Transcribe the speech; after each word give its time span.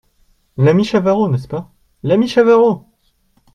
L’ami 0.57 0.83
Chavarot, 0.83 1.29
n’est-ce 1.29 1.47
pas? 1.47 1.71
l’ami 2.01 2.27
Chavarot! 2.27 2.87